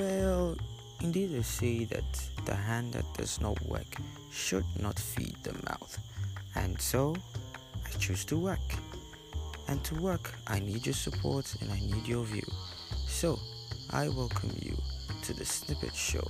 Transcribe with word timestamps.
Well, 0.00 0.56
indeed, 1.02 1.34
they 1.34 1.42
say 1.42 1.84
that 1.84 2.30
the 2.46 2.54
hand 2.54 2.94
that 2.94 3.04
does 3.18 3.38
not 3.38 3.60
work 3.66 3.96
should 4.32 4.64
not 4.80 4.98
feed 4.98 5.36
the 5.42 5.52
mouth. 5.52 5.98
And 6.54 6.80
so, 6.80 7.14
I 7.84 7.90
choose 7.98 8.24
to 8.26 8.38
work. 8.38 8.64
And 9.68 9.84
to 9.84 9.94
work, 9.96 10.32
I 10.46 10.58
need 10.58 10.86
your 10.86 10.94
support 10.94 11.54
and 11.60 11.70
I 11.70 11.80
need 11.80 12.08
your 12.08 12.24
view. 12.24 12.50
So, 13.06 13.38
I 13.90 14.08
welcome 14.08 14.56
you 14.62 14.74
to 15.24 15.34
the 15.34 15.44
Snippet 15.44 15.94
Show. 15.94 16.26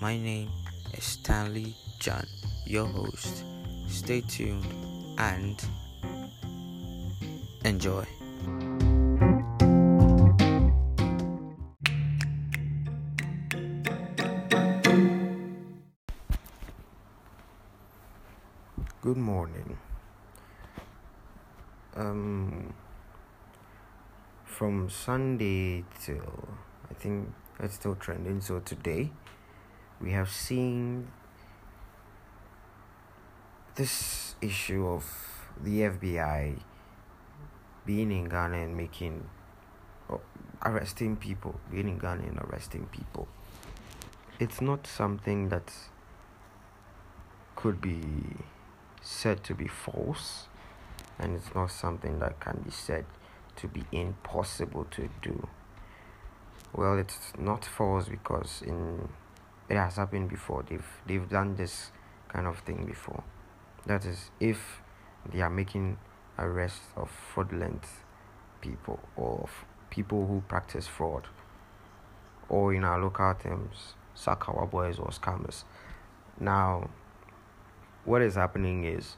My 0.00 0.16
name 0.16 0.52
is 0.92 1.02
Stanley 1.02 1.74
Gyan, 1.98 2.28
your 2.66 2.86
host. 2.86 3.42
Stay 3.88 4.20
tuned 4.20 4.64
and 5.18 5.60
enjoy. 7.64 8.06
Good 19.08 19.16
morning. 19.16 19.78
Um, 21.96 22.74
from 24.44 24.90
Sunday 24.90 25.84
till 25.98 26.48
I 26.90 26.92
think 26.92 27.32
it's 27.58 27.76
still 27.76 27.94
trending. 27.94 28.42
So 28.42 28.60
today 28.60 29.10
we 29.98 30.10
have 30.12 30.28
seen 30.28 31.08
this 33.76 34.34
issue 34.42 34.86
of 34.86 35.06
the 35.58 35.88
FBI 35.88 36.60
being 37.86 38.12
in 38.12 38.28
Ghana 38.28 38.58
and 38.58 38.76
making 38.76 39.26
oh, 40.10 40.20
arresting 40.66 41.16
people, 41.16 41.58
being 41.70 41.88
in 41.88 41.96
Ghana 41.96 42.24
and 42.24 42.38
arresting 42.40 42.86
people. 42.92 43.26
It's 44.38 44.60
not 44.60 44.86
something 44.86 45.48
that 45.48 45.72
could 47.56 47.80
be 47.80 48.02
said 49.00 49.44
to 49.44 49.54
be 49.54 49.68
false, 49.68 50.46
and 51.18 51.36
it's 51.36 51.54
not 51.54 51.70
something 51.70 52.18
that 52.20 52.40
can 52.40 52.62
be 52.64 52.70
said 52.70 53.04
to 53.56 53.68
be 53.68 53.84
impossible 53.92 54.86
to 54.90 55.08
do. 55.22 55.48
Well, 56.72 56.98
it's 56.98 57.32
not 57.38 57.64
false 57.64 58.08
because 58.08 58.62
in 58.62 59.08
it 59.68 59.76
has 59.76 59.96
happened 59.96 60.28
before. 60.28 60.64
They've 60.68 60.86
they've 61.06 61.28
done 61.28 61.56
this 61.56 61.90
kind 62.28 62.46
of 62.46 62.58
thing 62.60 62.84
before. 62.86 63.24
That 63.86 64.04
is, 64.04 64.30
if 64.40 64.80
they 65.30 65.40
are 65.40 65.50
making 65.50 65.98
arrests 66.38 66.86
of 66.96 67.10
fraudulent 67.10 67.84
people 68.60 69.00
or 69.16 69.48
people 69.90 70.26
who 70.26 70.42
practice 70.46 70.86
fraud, 70.86 71.26
or 72.48 72.74
in 72.74 72.84
our 72.84 73.00
local 73.00 73.34
terms, 73.34 73.94
Sakawa 74.16 74.70
boys 74.70 74.98
or 74.98 75.08
scammers. 75.08 75.64
Now, 76.40 76.90
what 78.08 78.22
is 78.22 78.36
happening 78.36 78.84
is 78.84 79.16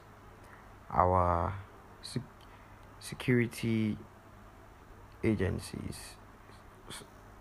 our 0.91 1.53
sec- 2.01 2.21
security 2.99 3.97
agencies, 5.23 6.15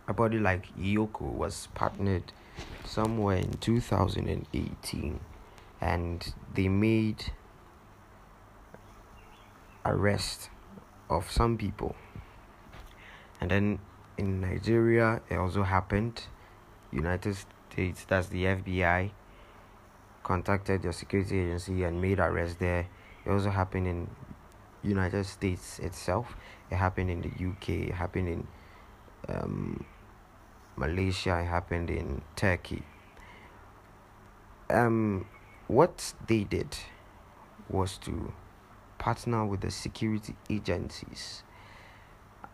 a 0.06 0.14
body 0.14 0.38
like 0.38 0.72
EOCO 0.76 1.22
was 1.22 1.66
partnered 1.74 2.32
somewhere 2.84 3.38
in 3.38 3.52
2018 3.54 5.18
and 5.80 6.34
they 6.54 6.68
made 6.68 7.32
arrest 9.84 10.50
of 11.08 11.28
some 11.32 11.58
people. 11.58 11.96
And 13.40 13.50
then 13.50 13.80
in 14.16 14.40
Nigeria 14.40 15.20
it 15.28 15.34
also 15.34 15.64
happened. 15.64 16.22
United 16.92 17.36
States 17.70 18.04
that's 18.08 18.28
the 18.28 18.44
FBI 18.44 19.10
contacted 20.22 20.84
your 20.84 20.92
security 20.92 21.40
agency 21.40 21.84
and 21.84 22.00
made 22.00 22.20
arrest 22.20 22.58
there. 22.58 22.88
It 23.24 23.30
also 23.30 23.50
happened 23.50 23.86
in 23.86 24.08
United 24.82 25.24
States 25.24 25.78
itself. 25.78 26.36
It 26.70 26.76
happened 26.76 27.10
in 27.10 27.20
the 27.22 27.28
UK 27.28 27.88
it 27.88 27.94
happened 27.94 28.28
in 28.28 28.46
um, 29.28 29.84
Malaysia. 30.76 31.40
It 31.40 31.46
happened 31.46 31.90
in 31.90 32.22
Turkey. 32.36 32.82
Um 34.68 35.26
what 35.66 36.14
they 36.26 36.44
did 36.44 36.76
was 37.68 37.96
to 37.98 38.32
partner 38.98 39.46
with 39.46 39.60
the 39.60 39.70
security 39.70 40.34
agencies. 40.48 41.42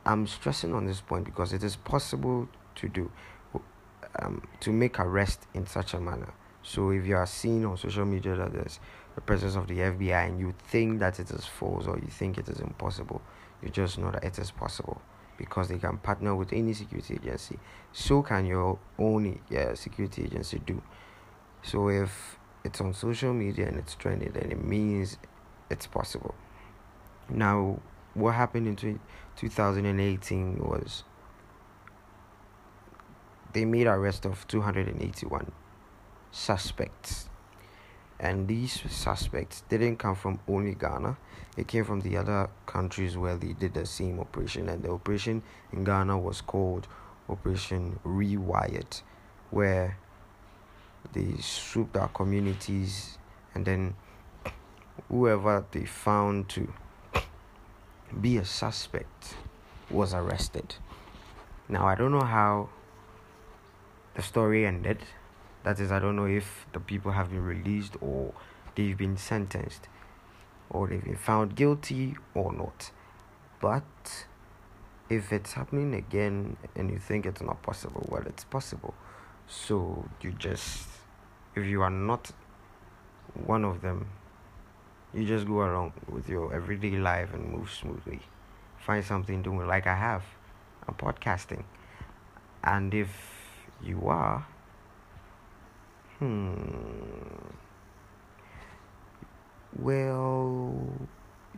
I'm 0.05 0.27
stressing 0.27 0.75
on 0.75 0.87
this 0.87 1.01
point 1.01 1.25
because 1.25 1.53
it 1.53 1.65
is 1.65 1.77
possible 1.77 2.49
to 2.77 2.89
do 2.89 3.11
um, 4.23 4.43
to 4.61 4.73
make 4.73 5.01
arrest 5.01 5.47
in 5.55 5.67
such 5.67 5.95
a 5.95 6.01
manner. 6.01 6.33
So 6.67 6.91
if 6.91 7.07
you 7.07 7.15
are 7.15 7.27
seeing 7.27 7.65
on 7.65 7.77
social 7.77 8.05
media 8.05 8.35
that 8.35 8.53
there's 8.53 8.81
the 9.15 9.21
presence 9.21 9.55
of 9.55 9.69
the 9.69 9.79
FBI 9.79 10.27
and 10.27 10.41
you 10.41 10.53
think 10.67 10.99
that 10.99 11.21
it 11.21 11.31
is 11.31 11.47
false 11.47 11.87
or 11.87 11.97
you 11.97 12.09
think 12.09 12.39
it 12.39 12.49
is 12.49 12.59
impossible, 12.59 13.23
you 13.63 13.69
just 13.69 13.99
know 13.99 14.11
that 14.11 14.25
it 14.25 14.37
is 14.41 14.51
possible 14.51 15.01
because 15.39 15.69
they 15.69 15.79
can 15.79 15.97
partner 15.99 16.35
with 16.35 16.53
any 16.53 16.73
security 16.73 17.21
agency. 17.23 17.57
So 17.93 18.21
can 18.21 18.47
your 18.47 18.81
own 18.99 19.39
security 19.75 20.25
agency 20.25 20.61
do. 20.67 20.83
So 21.63 21.89
if 21.89 22.37
it's 22.65 22.81
on 22.81 22.95
social 22.95 23.33
media 23.33 23.69
and 23.69 23.79
it's 23.79 23.95
trending, 23.95 24.33
then 24.33 24.51
it 24.51 24.65
means 24.65 25.19
it's 25.71 25.87
possible. 25.87 26.35
Now, 27.29 27.79
what 28.15 28.35
happened 28.35 28.67
in 28.67 28.99
2018 29.37 30.59
was 30.59 31.05
they 33.53 33.65
made 33.65 33.87
arrest 33.87 34.25
of 34.25 34.49
281 34.49 35.53
suspects. 36.31 37.29
And 38.19 38.49
these 38.49 38.83
suspects 38.91 39.63
didn't 39.69 39.99
come 39.99 40.15
from 40.15 40.41
only 40.49 40.75
Ghana, 40.75 41.19
it 41.57 41.69
came 41.69 41.85
from 41.85 42.01
the 42.01 42.17
other 42.17 42.51
countries 42.67 43.17
where 43.17 43.37
they 43.37 43.53
did 43.53 43.75
the 43.75 43.87
same 43.87 44.21
operation. 44.21 44.69
And 44.69 44.83
the 44.83 44.91
operation 44.91 45.43
in 45.73 45.85
Ghana 45.85 46.19
was 46.19 46.41
called 46.41 46.87
Operation 47.29 47.99
Rewired, 48.05 49.03
where 49.51 49.97
they 51.13 51.37
swooped 51.41 51.97
our 51.97 52.09
communities 52.09 53.19
and 53.55 53.65
then 53.65 53.95
whoever 55.09 55.65
they 55.71 55.85
found 55.85 56.49
to 56.51 56.73
be 58.21 58.37
a 58.37 58.45
suspect 58.45 59.35
was 59.91 60.13
arrested. 60.13 60.75
Now, 61.69 61.87
I 61.87 61.95
don't 61.95 62.13
know 62.13 62.25
how 62.25 62.69
the 64.15 64.23
story 64.23 64.67
ended. 64.67 64.99
That 65.67 65.81
is, 65.81 65.91
I 65.91 65.99
don't 65.99 66.15
know 66.15 66.27
if 66.27 66.65
the 66.73 66.79
people 66.79 67.11
have 67.11 67.31
been 67.31 67.43
released 67.43 67.97
or 68.01 68.33
they've 68.77 68.97
been 68.97 69.17
sentenced 69.17 69.89
or 70.71 70.87
they've 70.87 71.03
been 71.03 71.17
found 71.17 71.57
guilty 71.57 72.15
or 72.35 72.53
not. 72.53 72.93
But 73.61 74.27
if 75.11 75.33
it's 75.33 75.55
happening 75.55 75.93
again 75.93 76.57
and 76.77 76.89
you 76.89 77.01
think 77.01 77.27
it's 77.27 77.43
not 77.43 77.65
possible, 77.65 78.07
well, 78.09 78.23
it's 78.27 78.45
possible. 78.45 78.95
So 79.49 80.09
you 80.21 80.31
just, 80.39 80.87
if 81.57 81.67
you 81.67 81.83
are 81.83 81.91
not 81.91 82.31
one 83.45 83.65
of 83.65 83.83
them, 83.83 84.07
you 85.13 85.27
just 85.27 85.49
go 85.49 85.65
along 85.65 85.95
with 86.09 86.29
your 86.29 86.55
everyday 86.55 86.93
life 86.93 87.35
and 87.35 87.51
move 87.51 87.73
smoothly. 87.73 88.21
Find 88.79 89.05
something 89.05 89.43
doing 89.43 89.67
like 89.67 89.89
I 89.89 89.97
have. 89.97 90.23
I'm 90.87 90.95
podcasting. 90.95 91.65
And 92.63 92.95
if 92.95 93.09
you 93.83 94.07
are, 94.07 94.47
hmm, 96.19 96.53
well, 99.79 100.75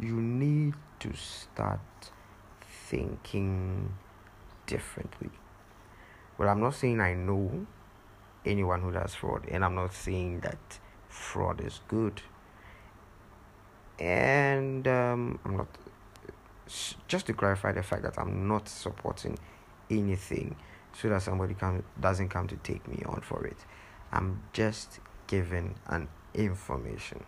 you 0.01 0.15
need 0.21 0.75
to 1.01 1.13
start 1.15 1.81
thinking 2.89 3.95
differently. 4.67 5.31
Well, 6.37 6.49
I'm 6.49 6.61
not 6.61 6.75
saying 6.75 7.01
I 7.01 7.15
know 7.15 7.67
anyone 8.45 8.81
who 8.81 8.93
does 8.93 9.15
fraud, 9.15 9.47
and 9.49 9.65
I'm 9.65 9.75
not 9.75 9.93
saying 9.93 10.41
that 10.41 10.79
fraud 11.09 11.61
is 11.65 11.81
good. 11.89 12.23
And 13.99 14.87
um, 14.87 15.39
I'm 15.45 15.57
not, 15.57 15.69
just 17.09 17.27
to 17.27 17.33
clarify 17.33 17.73
the 17.73 17.83
fact 17.83 18.03
that 18.03 18.19
I'm 18.19 18.47
not 18.47 18.69
supporting 18.69 19.39
anything 19.91 20.57
so 20.93 21.09
that 21.09 21.23
somebody 21.23 21.55
come, 21.55 21.83
doesn't 22.01 22.29
come 22.29 22.47
to 22.49 22.57
take 22.57 22.87
me 22.89 23.03
on 23.07 23.21
for 23.21 23.45
it. 23.47 23.59
I'm 24.13 24.43
just 24.53 25.01
giving 25.27 25.75
an 25.87 26.09
information. 26.35 27.25